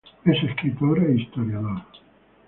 Es 0.25 0.41
escritor 0.43 0.97
e 0.97 1.15
historiador. 1.21 1.79